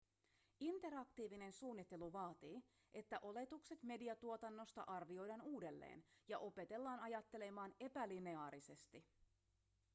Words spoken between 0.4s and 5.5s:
interaktiivinen suunnittelu vaatii että oletukset mediatuotannosta arvioidaan